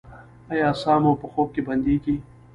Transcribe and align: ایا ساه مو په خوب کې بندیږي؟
ایا 0.51 0.69
ساه 0.81 0.97
مو 1.03 1.11
په 1.21 1.27
خوب 1.31 1.47
کې 1.53 1.61
بندیږي؟ 1.67 2.15